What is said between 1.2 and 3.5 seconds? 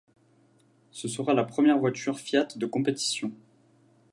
la première voiture Fiat de compétition.